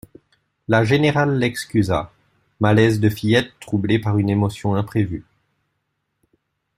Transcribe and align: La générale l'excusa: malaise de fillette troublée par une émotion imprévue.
La 0.67 0.83
générale 0.83 1.37
l'excusa: 1.37 2.11
malaise 2.59 2.99
de 2.99 3.07
fillette 3.07 3.51
troublée 3.59 3.99
par 3.99 4.17
une 4.17 4.31
émotion 4.31 4.73
imprévue. 4.73 5.23